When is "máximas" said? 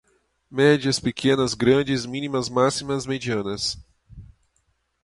2.49-3.05